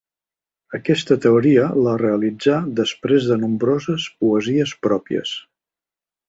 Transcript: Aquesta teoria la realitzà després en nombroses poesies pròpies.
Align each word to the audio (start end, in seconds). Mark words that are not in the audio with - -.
Aquesta 0.77 1.17
teoria 1.25 1.67
la 1.87 1.93
realitzà 2.03 2.55
després 2.79 3.29
en 3.37 3.45
nombroses 3.47 4.09
poesies 4.25 4.75
pròpies. 4.89 5.37